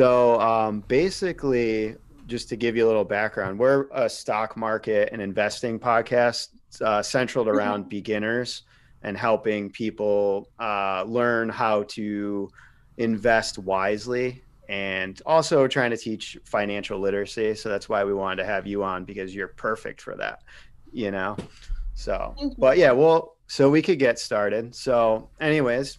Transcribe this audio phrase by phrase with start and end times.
[0.00, 1.94] So um, basically,
[2.26, 6.48] just to give you a little background, we're a stock market and investing podcast
[6.80, 7.50] uh, centered mm-hmm.
[7.50, 8.62] around beginners
[9.02, 12.48] and helping people uh, learn how to
[12.96, 17.54] invest wisely and also trying to teach financial literacy.
[17.54, 20.40] So that's why we wanted to have you on because you're perfect for that,
[20.94, 21.36] you know?
[21.92, 24.74] So, but yeah, well, so we could get started.
[24.74, 25.98] So, anyways,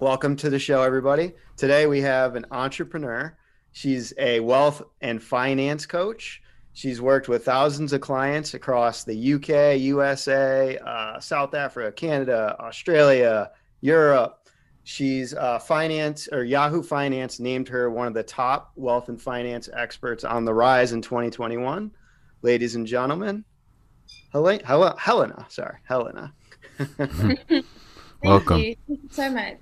[0.00, 1.32] welcome to the show, everybody.
[1.56, 3.36] Today we have an entrepreneur.
[3.72, 6.40] She's a wealth and finance coach.
[6.72, 13.50] She's worked with thousands of clients across the UK, USA, uh, South Africa, Canada, Australia,
[13.80, 14.48] Europe.
[14.84, 19.68] She's uh, finance or Yahoo Finance named her one of the top wealth and finance
[19.74, 21.90] experts on the rise in 2021.
[22.42, 23.44] Ladies and gentlemen,
[24.32, 26.32] Helena, Helena, sorry, Helena.
[28.22, 28.58] Welcome.
[28.60, 28.76] You.
[28.86, 29.58] Thank you so much.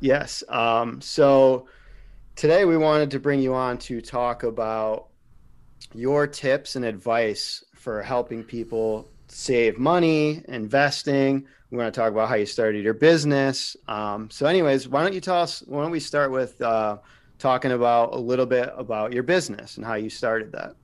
[0.00, 0.42] Yes.
[0.48, 1.66] Um, so
[2.36, 5.08] today we wanted to bring you on to talk about
[5.94, 11.46] your tips and advice for helping people save money, investing.
[11.70, 13.76] We want to talk about how you started your business.
[13.86, 15.62] Um, so, anyways, why don't you tell us?
[15.66, 16.98] Why don't we start with uh,
[17.38, 20.74] talking about a little bit about your business and how you started that?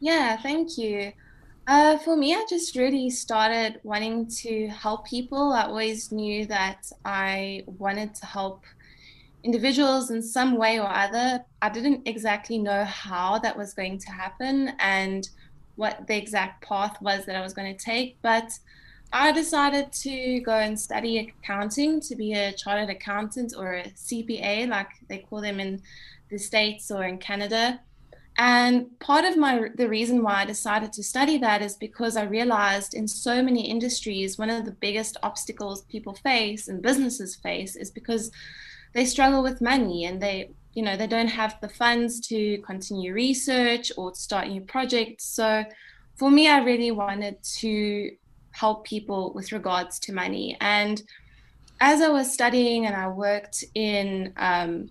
[0.00, 1.12] Yeah, thank you.
[1.66, 5.52] Uh, for me, I just really started wanting to help people.
[5.52, 8.64] I always knew that I wanted to help
[9.44, 11.42] individuals in some way or other.
[11.62, 15.26] I didn't exactly know how that was going to happen and
[15.76, 18.50] what the exact path was that I was going to take, but
[19.12, 24.68] I decided to go and study accounting to be a chartered accountant or a CPA,
[24.68, 25.80] like they call them in
[26.30, 27.80] the States or in Canada.
[28.36, 32.24] And part of my the reason why I decided to study that is because I
[32.24, 37.76] realized in so many industries one of the biggest obstacles people face and businesses face
[37.76, 38.32] is because
[38.92, 43.12] they struggle with money and they you know they don't have the funds to continue
[43.12, 45.24] research or to start new projects.
[45.26, 45.64] So
[46.16, 48.10] for me I really wanted to
[48.50, 51.00] help people with regards to money and
[51.80, 54.90] as I was studying and I worked in um,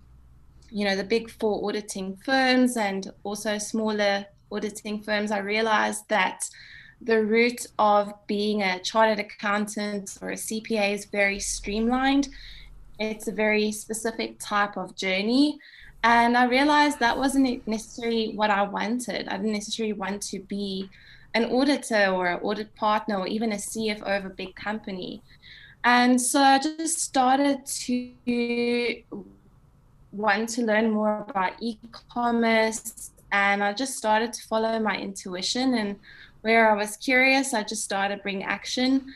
[0.73, 6.49] you know the big four auditing firms and also smaller auditing firms i realized that
[7.03, 12.29] the route of being a chartered accountant or a cpa is very streamlined.
[12.99, 15.59] It's a very specific type of journey.
[16.03, 19.27] And i realized that wasn't necessarily what i wanted.
[19.27, 20.89] I didn't necessarily want to be
[21.33, 25.21] an auditor or an audit partner or even a cfo of a big company.
[25.83, 29.03] And so i just started to
[30.13, 35.99] want to learn more about e-commerce and I just started to follow my intuition and
[36.41, 39.11] where I was curious, I just started bring action.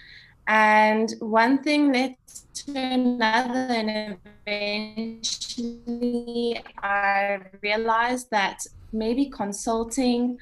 [0.48, 2.16] And one thing led
[2.54, 10.40] to another, and eventually I realized that maybe consulting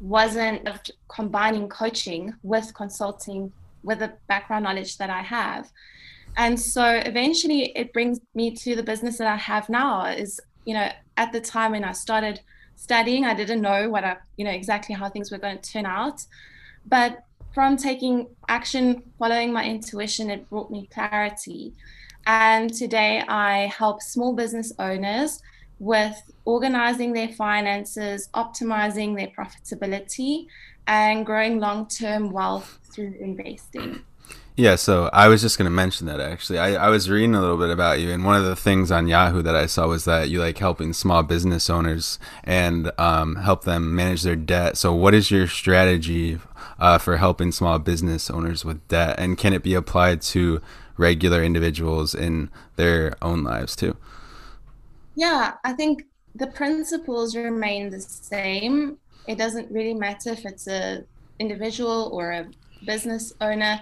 [0.00, 0.66] wasn't
[1.08, 3.52] combining coaching with consulting
[3.82, 5.70] with the background knowledge that I have
[6.36, 10.74] and so eventually it brings me to the business that i have now is you
[10.74, 12.40] know at the time when i started
[12.76, 15.86] studying i didn't know what i you know exactly how things were going to turn
[15.86, 16.24] out.
[16.86, 21.74] But from taking action following my intuition it brought me clarity.
[22.26, 25.42] And today i help small business owners
[25.78, 30.46] with organizing their finances optimizing their profitability
[30.86, 34.04] and growing long-term wealth through investing
[34.60, 36.58] yeah, so I was just to mention that actually.
[36.58, 39.08] I, I was reading a little bit about you, and one of the things on
[39.08, 43.64] Yahoo that I saw was that you like helping small business owners and um, help
[43.64, 44.76] them manage their debt.
[44.76, 46.38] So, what is your strategy
[46.78, 50.60] uh, for helping small business owners with debt, and can it be applied to
[50.98, 53.96] regular individuals in their own lives too?
[55.14, 56.04] Yeah, I think
[56.34, 58.98] the principles remain the same.
[59.26, 61.04] It doesn't really matter if it's a
[61.38, 62.46] individual or a
[62.84, 63.80] business owner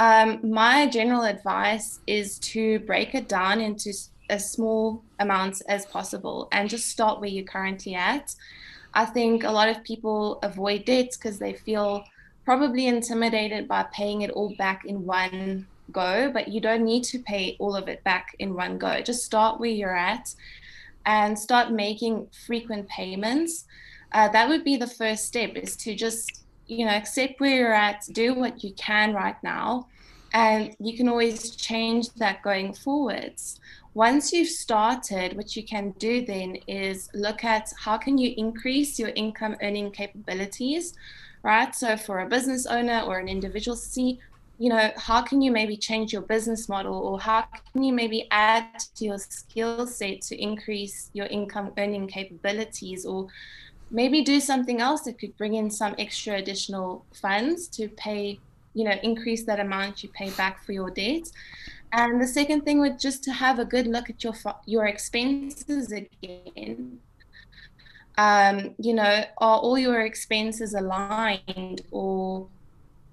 [0.00, 3.92] um, my general advice is to break it down into
[4.30, 8.34] as small amounts as possible and just start where you're currently at.
[8.94, 12.02] I think a lot of people avoid debts because they feel
[12.46, 17.18] probably intimidated by paying it all back in one go, but you don't need to
[17.18, 19.02] pay all of it back in one go.
[19.02, 20.34] Just start where you're at
[21.04, 23.66] and start making frequent payments.
[24.12, 27.72] Uh, that would be the first step is to just you know, accept where you're
[27.72, 29.88] at, do what you can right now,
[30.32, 33.58] and you can always change that going forwards.
[33.94, 39.00] Once you've started, what you can do then is look at how can you increase
[39.00, 40.94] your income earning capabilities,
[41.42, 41.74] right?
[41.74, 44.20] So for a business owner or an individual, see
[44.60, 48.28] you know, how can you maybe change your business model or how can you maybe
[48.30, 53.26] add to your skill set to increase your income earning capabilities or
[53.90, 58.38] maybe do something else that could bring in some extra additional funds to pay,
[58.74, 61.30] you know, increase that amount you pay back for your debt.
[61.92, 64.34] And the second thing would just to have a good look at your
[64.66, 67.00] your expenses again.
[68.16, 72.46] Um, you know, are all your expenses aligned or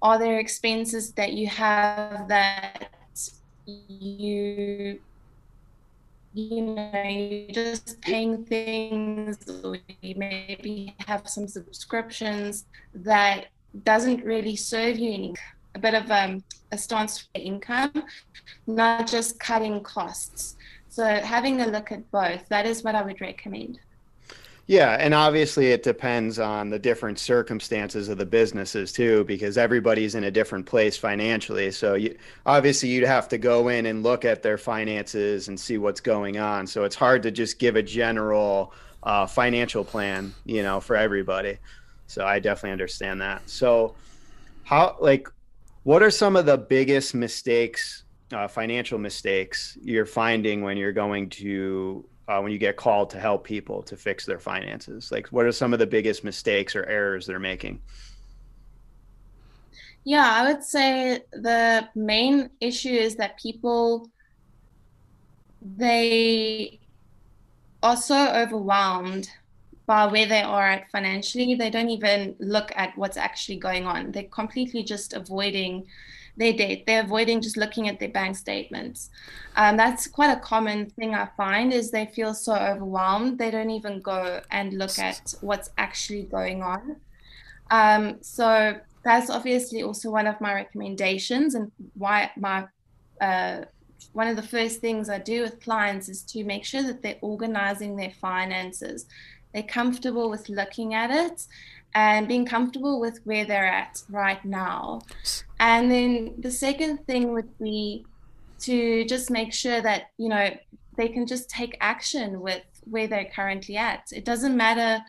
[0.01, 2.89] are there expenses that you have that
[3.65, 5.00] you
[6.33, 9.38] you know you're just paying things.
[9.63, 13.47] Or you maybe have some subscriptions that
[13.83, 15.35] doesn't really serve you any
[15.75, 17.91] a bit of um, a stance for income
[18.65, 20.56] not just cutting costs.
[20.89, 23.79] So having a look at both that is what i would recommend
[24.67, 30.13] yeah, and obviously it depends on the different circumstances of the businesses too, because everybody's
[30.13, 31.71] in a different place financially.
[31.71, 35.77] So you, obviously you'd have to go in and look at their finances and see
[35.77, 36.67] what's going on.
[36.67, 38.73] So it's hard to just give a general
[39.03, 41.59] uh, financial plan, you know, for everybody.
[42.07, 43.49] So I definitely understand that.
[43.49, 43.95] So
[44.63, 45.29] how, like,
[45.83, 48.03] what are some of the biggest mistakes,
[48.33, 53.19] uh, financial mistakes you're finding when you're going to uh, when you get called to
[53.19, 55.12] help people to fix their finances?
[55.12, 57.81] Like, what are some of the biggest mistakes or errors they're making?
[60.03, 64.09] Yeah, I would say the main issue is that people
[65.62, 66.79] they
[67.83, 69.29] are so overwhelmed
[69.85, 74.12] by where they are at financially, they don't even look at what's actually going on.
[74.12, 75.88] They're completely just avoiding
[76.38, 76.84] their debt.
[76.86, 79.10] They're avoiding just looking at their bank statements.
[79.56, 83.72] Um, that's quite a common thing I find is they feel so overwhelmed they don't
[83.72, 86.98] even go and look at what's actually going on.
[87.72, 92.68] Um, so that's obviously also one of my recommendations and why my
[93.19, 93.62] uh,
[94.13, 97.18] one of the first things I do with clients is to make sure that they're
[97.22, 99.06] organizing their finances.
[99.54, 101.45] They're comfortable with looking at it
[101.95, 105.01] and being comfortable with where they're at right now.
[105.60, 108.06] And then the second thing would be
[108.60, 110.50] to just make sure that, you know,
[110.95, 114.04] they can just take action with where they're currently at.
[114.12, 115.01] It doesn't matter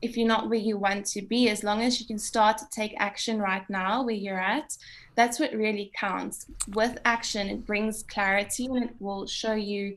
[0.00, 2.68] if you're not where you want to be, as long as you can start to
[2.70, 4.76] take action right now where you're at,
[5.16, 6.46] that's what really counts.
[6.72, 9.96] With action, it brings clarity and it will show you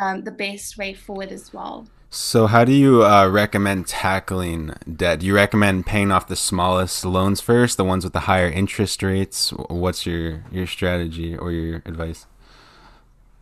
[0.00, 1.86] um, the best way forward as well.
[2.12, 5.20] So, how do you uh, recommend tackling debt?
[5.20, 9.00] Do you recommend paying off the smallest loans first, the ones with the higher interest
[9.04, 9.50] rates?
[9.50, 12.26] What's your your strategy or your advice?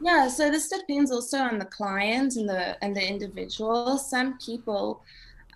[0.03, 3.97] Yeah, so this depends also on the client and the and the individual.
[3.97, 5.03] Some people,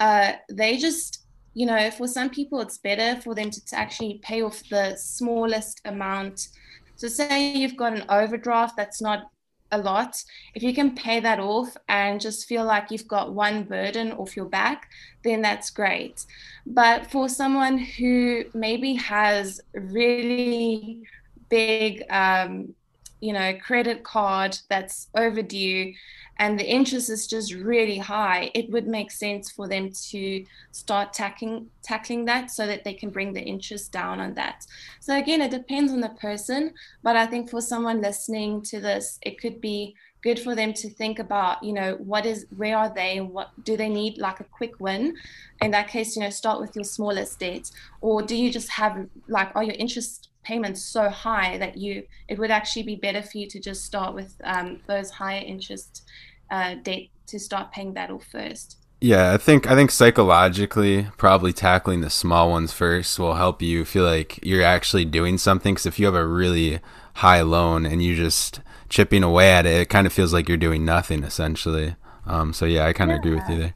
[0.00, 4.20] uh, they just you know, for some people, it's better for them to, to actually
[4.22, 6.48] pay off the smallest amount.
[6.96, 9.31] So, say you've got an overdraft that's not
[9.72, 10.22] a lot,
[10.54, 14.36] if you can pay that off and just feel like you've got one burden off
[14.36, 14.88] your back,
[15.24, 16.24] then that's great.
[16.66, 21.00] But for someone who maybe has really
[21.48, 22.74] big, um,
[23.22, 25.94] you know, credit card that's overdue
[26.38, 31.12] and the interest is just really high, it would make sense for them to start
[31.12, 34.66] tackling tackling that so that they can bring the interest down on that.
[34.98, 36.74] So again, it depends on the person,
[37.04, 40.90] but I think for someone listening to this, it could be good for them to
[40.90, 44.44] think about, you know, what is where are they what do they need like a
[44.58, 45.14] quick win?
[45.60, 49.06] In that case, you know, start with your smallest debt, or do you just have
[49.28, 53.38] like are your interest payments so high that you it would actually be better for
[53.38, 56.02] you to just start with um, those higher interest
[56.50, 58.76] uh, debt to start paying that off first.
[59.00, 63.84] Yeah, I think I think psychologically, probably tackling the small ones first will help you
[63.84, 65.74] feel like you're actually doing something.
[65.74, 66.78] Because if you have a really
[67.14, 70.56] high loan and you just chipping away at it, it kind of feels like you're
[70.56, 71.96] doing nothing essentially.
[72.26, 73.20] Um, so yeah, I kind of yeah.
[73.20, 73.74] agree with you there.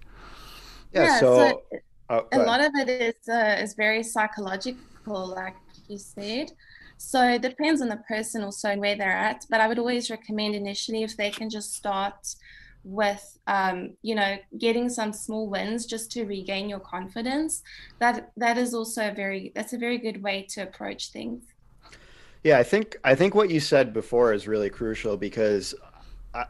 [0.93, 1.05] Yeah.
[1.05, 1.79] yeah so, so
[2.11, 5.57] oh, a lot of it is uh, is very psychological, like
[5.89, 6.53] you said.
[6.99, 9.45] So it depends on the person also and where they're at.
[9.51, 12.37] But I would always recommend initially if they can just start
[12.87, 17.63] with um, you know getting some small wins just to regain your confidence
[17.99, 21.43] that that is also a very that's a very good way to approach things
[22.45, 25.75] yeah i think i think what you said before is really crucial because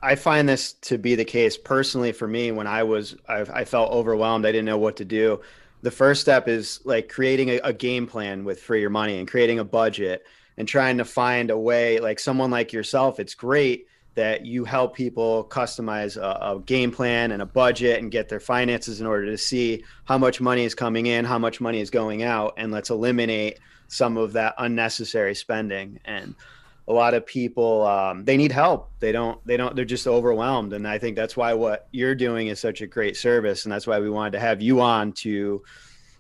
[0.02, 3.64] i, find this to be the case personally for me when i was I, I
[3.64, 5.40] felt overwhelmed i didn't know what to do
[5.82, 9.28] the first step is like creating a, a game plan with for your money and
[9.28, 13.86] creating a budget and trying to find a way like someone like yourself it's great
[14.16, 18.40] that you help people customize a, a, game plan and a budget and get their
[18.40, 21.90] finances in order to see how much money is coming in, how much money is
[21.90, 26.00] going out, and let's eliminate some of that unnecessary spending.
[26.06, 26.34] And
[26.88, 28.90] a lot of people um, they need help.
[29.00, 30.72] They don't they don't they're just overwhelmed.
[30.72, 33.64] And i think that's why what you're doing is such a great service.
[33.64, 35.62] And that's why we wanted to have you on to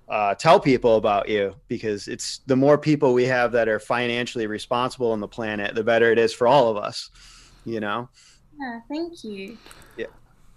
[0.08, 4.46] uh, tell people about you because it's the more people we have that are financially
[4.46, 7.10] responsible on the planet the better it is for all of us
[7.64, 8.08] you know?
[8.60, 9.58] Yeah thank you.
[9.96, 10.06] Yeah.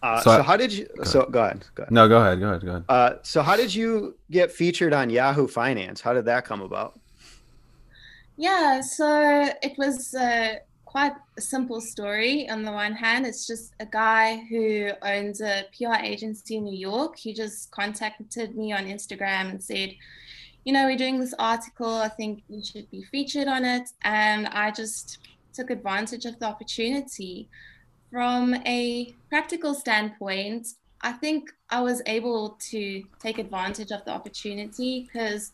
[0.03, 1.91] Uh, so, so, how did you go so go ahead, go ahead.
[1.91, 2.83] No go ahead go ahead go ahead.
[2.87, 5.99] Uh, so how did you get featured on yahoo finance?
[5.99, 6.99] How did that come about
[8.39, 10.55] yeah, so it was uh,
[10.85, 12.49] quite a simple story.
[12.49, 16.77] On the one hand, it's just a guy who owns a PR agency in New
[16.77, 17.17] York.
[17.17, 19.93] He just contacted me on Instagram and said,
[20.63, 21.93] you know, we're doing this article.
[21.93, 23.89] I think you should be featured on it.
[24.03, 25.17] And I just
[25.53, 27.49] took advantage of the opportunity.
[28.09, 30.65] From a practical standpoint,
[31.01, 35.51] I think I was able to take advantage of the opportunity because,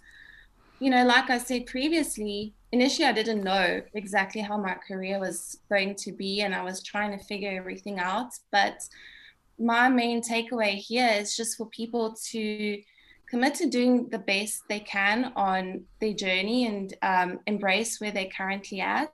[0.79, 5.59] you know, like I said previously, initially I didn't know exactly how my career was
[5.69, 8.31] going to be and I was trying to figure everything out.
[8.51, 8.79] But
[9.59, 12.81] my main takeaway here is just for people to
[13.29, 18.29] commit to doing the best they can on their journey and um, embrace where they're
[18.35, 19.13] currently at.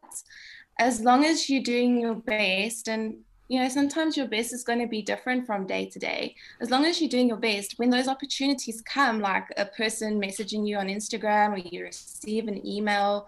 [0.80, 3.20] As long as you're doing your best and
[3.52, 6.34] you know, sometimes your best is going to be different from day to day.
[6.62, 10.66] As long as you're doing your best, when those opportunities come, like a person messaging
[10.66, 13.28] you on Instagram or you receive an email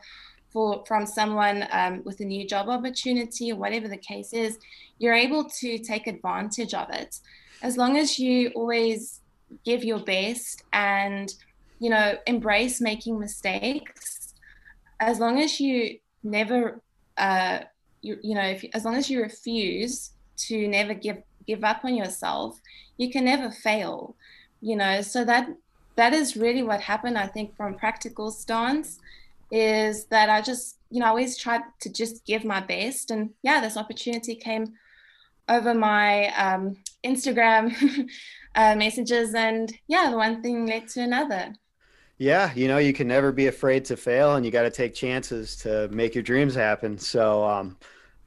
[0.49, 4.59] for from someone um, with a new job opportunity or whatever the case is,
[4.97, 7.19] you're able to take advantage of it.
[7.61, 9.19] As long as you always
[9.65, 11.33] give your best and
[11.79, 14.33] you know embrace making mistakes,
[15.01, 16.81] as long as you never
[17.17, 17.59] uh,
[18.03, 21.17] you, you know if, as long as you refuse to never give
[21.47, 22.59] give up on yourself
[22.97, 24.15] you can never fail
[24.63, 25.01] you know.
[25.01, 25.49] So that
[25.95, 28.99] that is really what happened i think from practical stance
[29.51, 33.11] is that i just you know i always tried to just give my best.
[33.11, 34.73] And yeah this opportunity came
[35.49, 37.75] over my um, instagram
[38.55, 41.53] uh, messages and yeah the one thing led to another.
[42.17, 44.93] Yeah you know you can never be afraid to fail and you got to take
[44.95, 46.97] chances to make your dreams happen.
[46.97, 47.77] So um,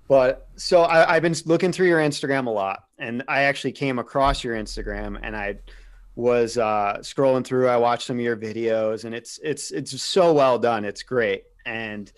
[0.08, 3.98] but so I, have been looking through your Instagram a lot, and I actually came
[3.98, 5.58] across your Instagram, and I
[6.14, 7.68] was uh, scrolling through.
[7.68, 10.84] I watched some of your videos, and it's it's it's so well done.
[10.84, 11.44] It's great.
[11.64, 12.10] And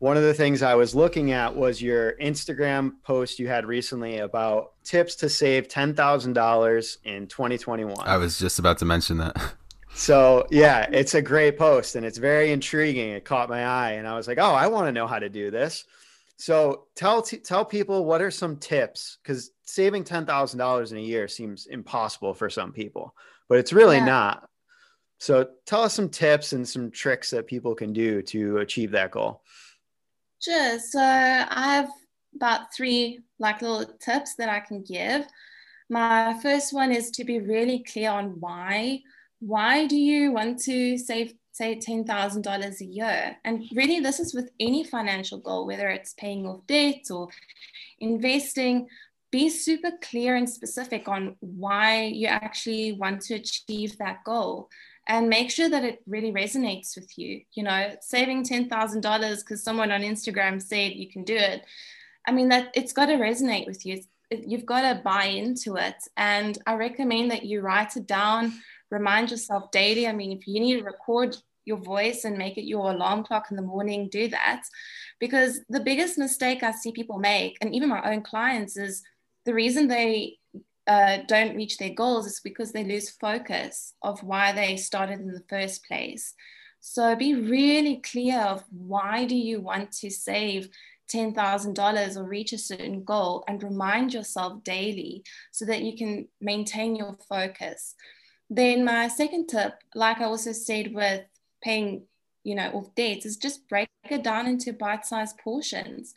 [0.00, 4.18] one of the things I was looking at was your Instagram post you had recently
[4.18, 7.96] about tips to save ten thousand dollars in 2021.
[8.00, 9.36] I was just about to mention that.
[9.94, 13.08] So yeah, it's a great post and it's very intriguing.
[13.08, 15.28] It caught my eye, and I was like, oh, I want to know how to
[15.28, 15.86] do this.
[16.38, 20.98] So tell t- tell people what are some tips because saving ten thousand dollars in
[20.98, 23.14] a year seems impossible for some people,
[23.48, 24.04] but it's really yeah.
[24.04, 24.48] not.
[25.18, 29.10] So tell us some tips and some tricks that people can do to achieve that
[29.10, 29.42] goal.
[30.40, 30.78] Sure.
[30.78, 31.90] So I have
[32.36, 35.26] about three like little tips that I can give.
[35.90, 39.02] My first one is to be really clear on why.
[39.40, 43.36] Why do you want to save say $10,000 a year.
[43.44, 47.28] And really, this is with any financial goal, whether it's paying off debt or
[47.98, 48.86] investing.
[49.30, 54.70] Be super clear and specific on why you actually want to achieve that goal
[55.06, 57.42] and make sure that it really resonates with you.
[57.52, 61.62] You know, saving $10,000 because someone on Instagram said you can do it.
[62.26, 64.02] I mean, that it's got to resonate with you.
[64.30, 65.96] You've got to buy into it.
[66.16, 68.52] And I recommend that you write it down,
[68.90, 70.06] remind yourself daily.
[70.06, 73.46] I mean, if you need to record your voice and make it your alarm clock
[73.50, 74.62] in the morning, do that.
[75.20, 79.02] Because the biggest mistake I see people make, and even my own clients, is
[79.44, 80.38] the reason they
[80.86, 85.32] uh, don't reach their goals is because they lose focus of why they started in
[85.32, 86.34] the first place.
[86.80, 90.68] So be really clear of why do you want to save
[91.12, 96.94] $10,000 or reach a certain goal and remind yourself daily so that you can maintain
[96.94, 97.94] your focus.
[98.50, 101.24] Then my second tip, like I also said with
[101.62, 102.04] paying,
[102.44, 106.14] you know, off debts is just break it down into bite-sized portions.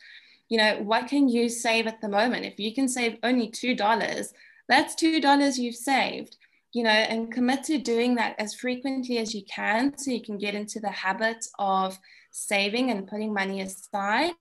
[0.48, 2.46] You know, what can you save at the moment?
[2.46, 4.28] If you can save only $2,
[4.68, 6.36] that's $2 you've saved,
[6.72, 10.38] you know, and commit to doing that as frequently as you can so you can
[10.38, 11.98] get into the habit of
[12.30, 14.32] saving and putting money aside.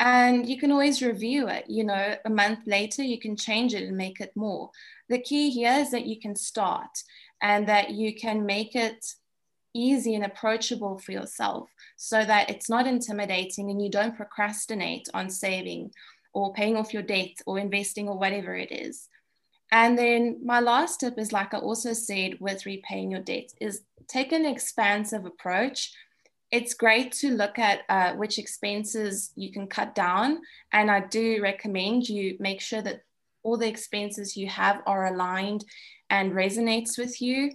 [0.00, 1.64] And you can always review it.
[1.68, 4.70] You know, a month later, you can change it and make it more.
[5.08, 7.02] The key here is that you can start
[7.40, 9.04] and that you can make it
[9.74, 15.30] easy and approachable for yourself so that it's not intimidating and you don't procrastinate on
[15.30, 15.90] saving
[16.32, 19.08] or paying off your debt or investing or whatever it is.
[19.70, 23.82] And then my last tip is like I also said with repaying your debt is
[24.08, 25.92] take an expansive approach.
[26.50, 30.40] it's great to look at uh, which expenses you can cut down.
[30.72, 33.02] And I do recommend you make sure that
[33.42, 35.64] all the expenses you have are aligned
[36.10, 37.52] and resonates with you.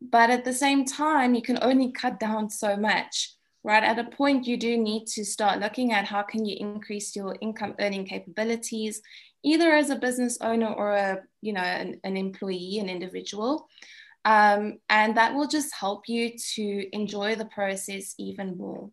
[0.00, 3.82] But at the same time, you can only cut down so much, right?
[3.82, 7.36] At a point, you do need to start looking at how can you increase your
[7.40, 9.00] income earning capabilities,
[9.44, 13.68] either as a business owner or a, you know, an, an employee, an individual.
[14.24, 18.90] Um, and that will just help you to enjoy the process even more.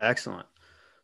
[0.00, 0.46] Excellent.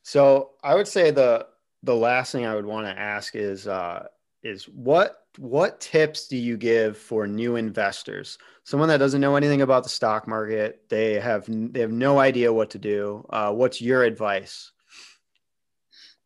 [0.02, 1.48] So I would say the
[1.86, 4.06] the last thing I would want to ask is uh,
[4.42, 8.38] is what what tips do you give for new investors?
[8.64, 12.52] Someone that doesn't know anything about the stock market, they have they have no idea
[12.52, 13.24] what to do.
[13.30, 14.72] Uh, what's your advice?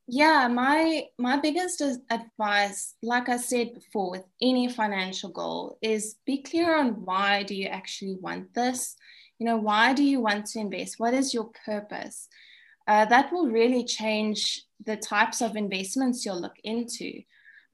[0.09, 6.43] Yeah, my my biggest advice, like I said before, with any financial goal, is be
[6.43, 8.97] clear on why do you actually want this.
[9.39, 10.99] You know, why do you want to invest?
[10.99, 12.29] What is your purpose?
[12.91, 17.23] Uh, that will really change the types of investments you'll look into.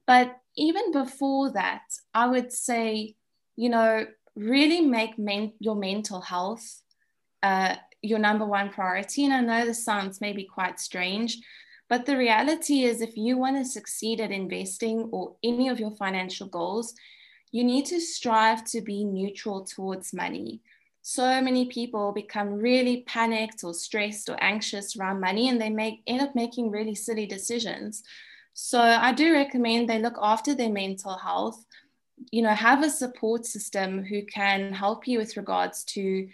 [0.05, 3.15] But even before that, I would say,
[3.55, 4.05] you know,
[4.35, 6.67] really make men- your mental health
[7.41, 9.25] uh, your number one priority.
[9.25, 11.37] And I know this sounds maybe quite strange,
[11.89, 15.95] but the reality is, if you want to succeed at investing or any of your
[15.95, 16.93] financial goals,
[17.51, 20.61] you need to strive to be neutral towards money.
[21.09, 26.01] So many people become really panicked or stressed or anxious around money, and they make
[26.05, 28.03] end up making really silly decisions.
[28.53, 31.63] So I do recommend they look after their mental health.
[32.29, 36.27] You know, have a support system who can help you with regards to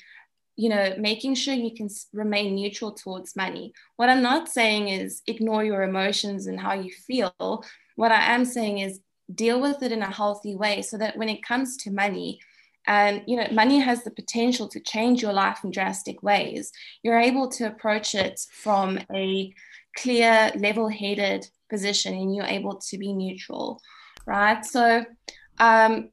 [0.56, 3.74] you know, making sure you can remain neutral towards money.
[3.98, 7.64] What I'm not saying is ignore your emotions and how you feel.
[7.96, 9.02] What I am saying is
[9.34, 12.40] deal with it in a healthy way so that when it comes to money,
[12.88, 16.72] and you know, money has the potential to change your life in drastic ways.
[17.02, 19.54] You're able to approach it from a
[19.96, 23.82] clear, level-headed position, and you're able to be neutral,
[24.26, 24.66] right?
[24.66, 25.06] So,
[25.60, 26.10] um,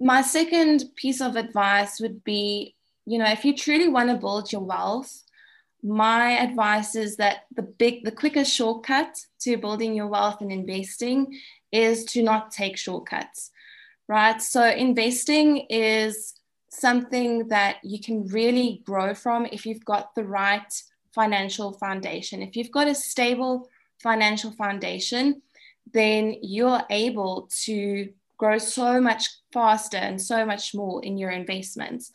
[0.00, 4.52] my second piece of advice would be you know, if you truly want to build
[4.52, 5.22] your wealth,
[5.82, 11.40] my advice is that the big, the quickest shortcut to building your wealth and investing
[11.72, 13.50] is to not take shortcuts,
[14.12, 14.42] right?
[14.42, 16.34] So, investing is
[16.68, 20.70] something that you can really grow from if you've got the right
[21.14, 22.42] financial foundation.
[22.42, 23.70] If you've got a stable
[24.02, 25.40] financial foundation,
[25.94, 32.12] then you're able to grow so much faster and so much more in your investments.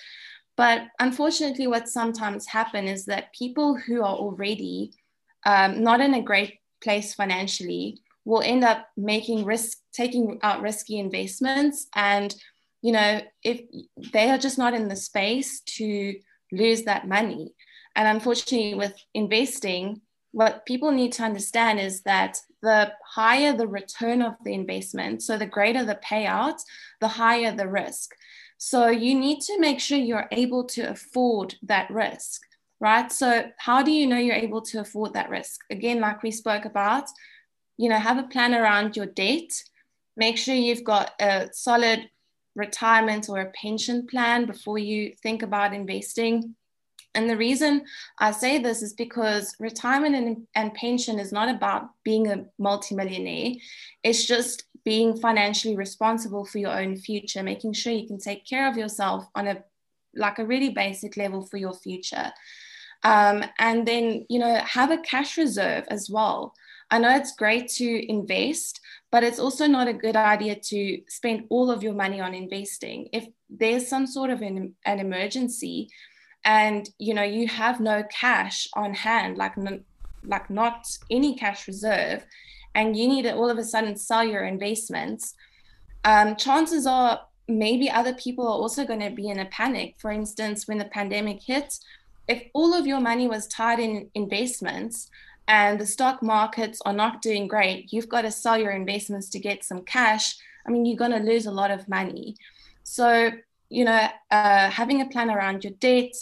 [0.56, 4.92] But unfortunately, what sometimes happen is that people who are already
[5.48, 11.00] um, not in a great place financially will end up making risk, taking out risky
[11.00, 11.88] investments.
[11.96, 12.36] And,
[12.82, 13.62] you know, if
[14.12, 16.14] they are just not in the space to
[16.52, 17.54] lose that money.
[17.96, 20.02] And unfortunately, with investing,
[20.34, 25.38] what people need to understand is that the higher the return of the investment, so
[25.38, 26.60] the greater the payout,
[27.00, 28.14] the higher the risk.
[28.58, 32.42] So you need to make sure you're able to afford that risk,
[32.82, 33.10] right?
[33.10, 35.62] So how do you know you're able to afford that risk?
[35.72, 37.06] Again, like we spoke about,
[37.78, 39.64] you know, have a plan around your debt.
[40.16, 42.10] Make sure you've got a solid
[42.56, 46.56] retirement or a pension plan before you think about investing.
[47.14, 47.86] And the reason
[48.20, 53.54] I say this is because retirement and, and pension is not about being a multimillionaire.
[54.04, 58.70] It's just being financially responsible for your own future, making sure you can take care
[58.70, 59.64] of yourself on a
[60.16, 62.32] like a really basic level for your future.
[63.04, 66.54] Um, and then, you know, have a cash reserve as well.
[66.90, 68.80] I know it's great to invest,
[69.12, 73.10] but it's also not a good idea to spend all of your money on investing.
[73.12, 75.90] If there's some sort of an, an emergency
[76.46, 79.54] and, you know, you have no cash on hand, like,
[80.24, 82.26] like not any cash reserve,
[82.74, 85.34] and you need to all of a sudden sell your investments,
[86.06, 89.96] um, chances are maybe other people are also going to be in a panic.
[89.98, 91.80] For instance, when the pandemic hit,
[92.28, 95.10] if all of your money was tied in investments
[95.48, 99.40] and the stock markets are not doing great, you've got to sell your investments to
[99.40, 100.36] get some cash.
[100.66, 102.36] I mean, you're going to lose a lot of money.
[102.84, 103.32] So,
[103.70, 106.14] you know, uh, having a plan around your debt,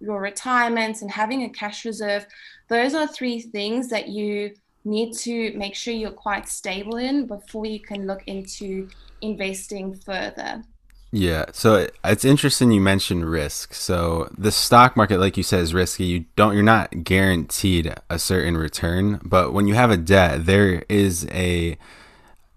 [0.00, 2.26] your retirement, and having a cash reserve,
[2.68, 7.66] those are three things that you need to make sure you're quite stable in before
[7.66, 8.88] you can look into
[9.20, 10.62] investing further.
[11.14, 13.74] Yeah, so it's interesting you mentioned risk.
[13.74, 16.04] So the stock market, like you said, is risky.
[16.04, 19.20] You don't, you're not guaranteed a certain return.
[19.22, 21.76] But when you have a debt, there is a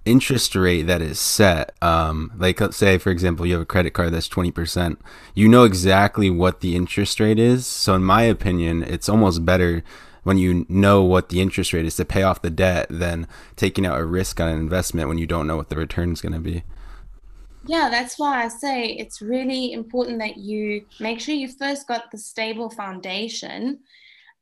[0.05, 1.73] interest rate that is set.
[1.81, 4.99] Um, like let's say, for example, you have a credit card that's twenty percent.
[5.33, 7.67] You know exactly what the interest rate is.
[7.67, 9.83] So in my opinion, it's almost better
[10.23, 13.85] when you know what the interest rate is to pay off the debt than taking
[13.85, 16.33] out a risk on an investment when you don't know what the return is going
[16.33, 16.63] to be.
[17.67, 22.11] Yeah, that's why I say it's really important that you make sure you first got
[22.11, 23.79] the stable foundation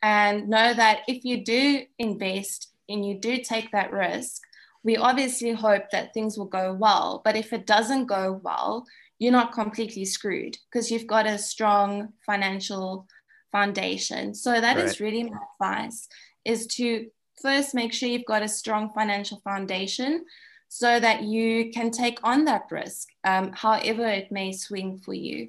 [0.02, 4.42] and know that if you do invest and you do take that risk,
[4.84, 7.22] we obviously hope that things will go well.
[7.24, 8.86] But if it doesn't go well,
[9.20, 13.08] you're not completely screwed because you've got a strong financial
[13.54, 14.36] foundation.
[14.36, 14.86] So that right.
[14.86, 16.10] is really my advice
[16.44, 17.08] is to
[17.42, 20.26] first make sure you've got a strong financial foundation
[20.76, 25.48] so that you can take on that risk, um, however it may swing for you.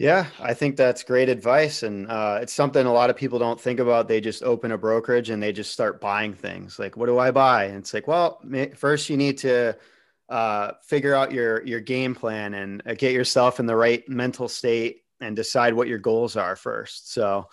[0.00, 1.84] Yeah, I think that's great advice.
[1.84, 4.08] And uh, it's something a lot of people don't think about.
[4.08, 6.80] They just open a brokerage and they just start buying things.
[6.80, 7.66] Like, what do I buy?
[7.66, 8.42] And it's like, well,
[8.74, 9.76] first you need to
[10.28, 14.48] uh, figure out your, your game plan and uh, get yourself in the right mental
[14.48, 17.12] state and decide what your goals are first.
[17.12, 17.48] So,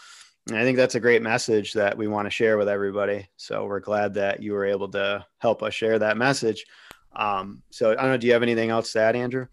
[0.52, 3.28] I think that's a great message that we want to share with everybody.
[3.38, 6.66] So we're glad that you were able to help us share that message.
[7.16, 8.18] Um, so I don't know.
[8.18, 9.48] Do you have anything else to add, Andrew?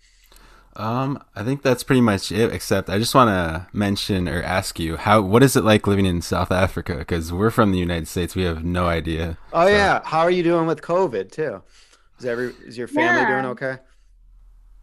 [0.77, 2.53] Um, I think that's pretty much it.
[2.53, 6.07] Except I just want to mention or ask you how what is it like living
[6.07, 6.97] in South Africa?
[6.97, 9.39] Because we're from the United States, we have no idea.
[9.53, 9.73] Oh so.
[9.73, 11.63] yeah, how are you doing with COVID too?
[12.19, 13.31] Is every is your family yeah.
[13.31, 13.77] doing okay?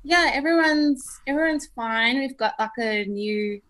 [0.03, 2.19] Yeah, everyone's everyone's fine.
[2.19, 3.61] We've got like a new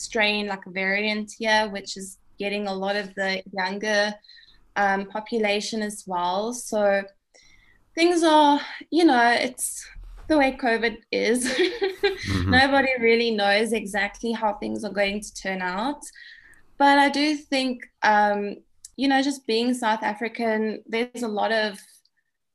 [0.00, 4.14] strain, like a variant here, which is getting a lot of the younger
[4.76, 6.52] um, population as well.
[6.52, 7.02] So
[7.94, 8.60] things are,
[8.90, 9.86] you know, it's
[10.28, 11.44] the way COVID is.
[11.48, 12.50] mm-hmm.
[12.50, 16.00] Nobody really knows exactly how things are going to turn out.
[16.78, 18.56] But I do think, um,
[18.96, 21.78] you know, just being South African, there's a lot of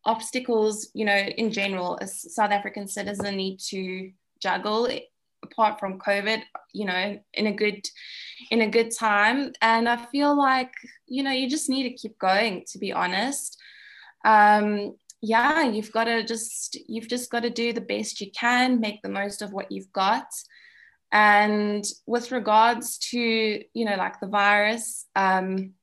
[0.06, 4.86] obstacles, you know, in general, a South African citizen need to juggle
[5.52, 6.42] apart from COVID,
[6.74, 7.88] you know, in a good
[8.52, 9.54] in a good time.
[9.62, 10.74] And I feel like,
[11.08, 13.58] you know, you just need to keep going, to be honest.
[14.24, 18.80] Um, yeah, you've got to just you've just got to do the best you can,
[18.80, 20.28] make the most of what you've got.
[21.12, 25.74] And with regards to, you know, like the virus, um,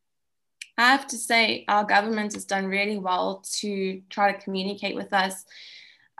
[0.76, 5.12] I have to say our government has done really well to try to communicate with
[5.12, 5.44] us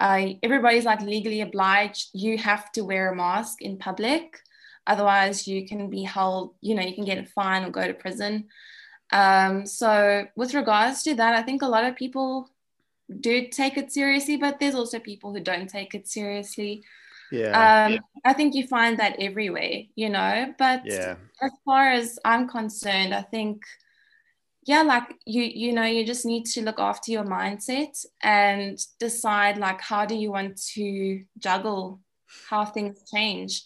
[0.03, 2.11] uh, everybody's like legally obliged.
[2.13, 4.41] You have to wear a mask in public.
[4.85, 7.95] Otherwise, you can be held, you know, you can get a fine or go to
[7.95, 8.49] prison.
[9.13, 12.51] Um, so, with regards to that, I think a lot of people
[13.21, 16.83] do take it seriously, but there's also people who don't take it seriously.
[17.31, 17.85] Yeah.
[17.87, 17.99] Um, yeah.
[18.25, 20.53] I think you find that everywhere, you know.
[20.59, 21.15] But yeah.
[21.41, 23.63] as far as I'm concerned, I think
[24.65, 29.59] yeah like you you know you just need to look after your mindset and decide
[29.59, 32.01] like how do you want to juggle
[32.49, 33.65] how things change.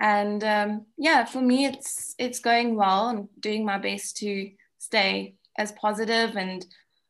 [0.00, 3.06] And um, yeah for me it's it's going well.
[3.06, 6.64] I'm doing my best to stay as positive and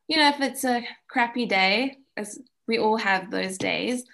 [0.07, 4.05] you know if it's a crappy day as we all have those days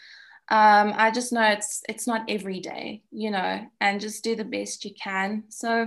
[0.50, 4.44] um, i just know it's it's not every day you know and just do the
[4.44, 5.44] best you can.
[5.48, 5.86] So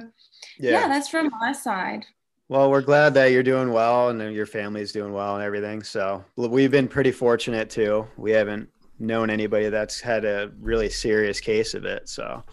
[0.60, 2.06] yeah, yeah that's from my side
[2.50, 5.84] well, we're glad that you're doing well and your family's doing well and everything.
[5.84, 8.08] So we've been pretty fortunate too.
[8.18, 12.10] We haven't known anybody that's had a really serious case of it.
[12.10, 12.44] So,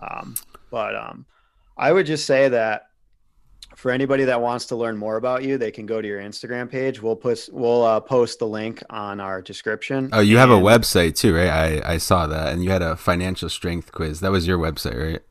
[0.00, 0.34] um,
[0.70, 1.26] but um,
[1.76, 2.86] I would just say that
[3.76, 6.70] for anybody that wants to learn more about you, they can go to your Instagram
[6.70, 7.00] page.
[7.00, 10.10] We'll put we'll uh, post the link on our description.
[10.12, 11.48] Oh, you have a website too, right?
[11.48, 14.20] I I saw that, and you had a financial strength quiz.
[14.20, 15.22] That was your website, right?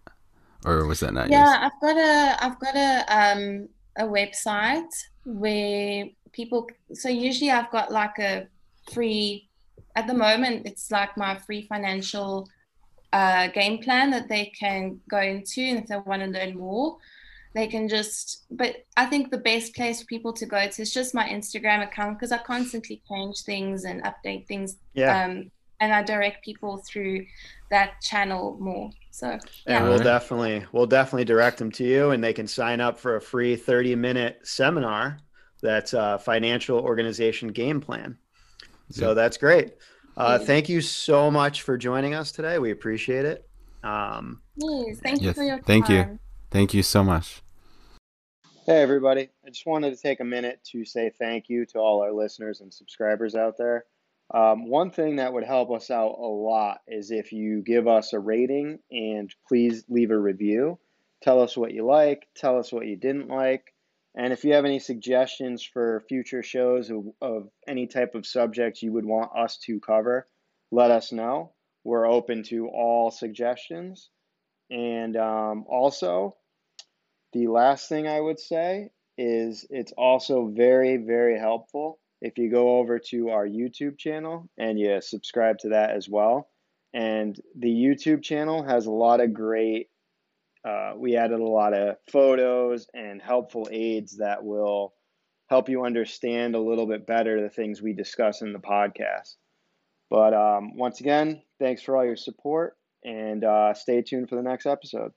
[0.65, 1.29] Or was that not?
[1.29, 1.71] Yeah, yours?
[1.71, 4.89] I've got a I've got a um a website
[5.25, 8.47] where people so usually I've got like a
[8.91, 9.49] free
[9.95, 12.47] at the moment it's like my free financial
[13.11, 16.97] uh, game plan that they can go into and if they want to learn more
[17.55, 20.93] they can just but i think the best place for people to go to is
[20.93, 25.25] just my instagram account because i constantly change things and update things yeah.
[25.25, 27.25] um, and i direct people through
[27.69, 29.79] that channel more so yeah.
[29.79, 33.17] And we'll definitely we'll definitely direct them to you, and they can sign up for
[33.17, 35.17] a free thirty minute seminar.
[35.61, 38.17] That's a financial organization game plan.
[38.91, 39.73] So that's great.
[40.15, 42.59] Uh, thank you so much for joining us today.
[42.59, 43.47] We appreciate it.
[43.83, 46.11] Um, yes, thank you for your Thank time.
[46.11, 46.19] you.
[46.49, 47.41] Thank you so much.
[48.65, 49.29] Hey, everybody.
[49.45, 52.61] I just wanted to take a minute to say thank you to all our listeners
[52.61, 53.85] and subscribers out there.
[54.33, 58.13] Um, one thing that would help us out a lot is if you give us
[58.13, 60.79] a rating and please leave a review.
[61.21, 63.73] Tell us what you like, tell us what you didn't like,
[64.15, 68.81] And if you have any suggestions for future shows of, of any type of subjects
[68.81, 70.27] you would want us to cover,
[70.71, 71.53] let us know.
[71.83, 74.09] We're open to all suggestions.
[74.69, 76.35] And um, also,
[77.33, 82.77] the last thing I would say is it's also very, very helpful if you go
[82.77, 86.49] over to our YouTube channel and you subscribe to that as well.
[86.93, 89.87] And the YouTube channel has a lot of great,
[90.67, 94.93] uh, we added a lot of photos and helpful aids that will
[95.49, 99.35] help you understand a little bit better the things we discuss in the podcast.
[100.09, 104.43] But um, once again, thanks for all your support and uh, stay tuned for the
[104.43, 105.11] next episode.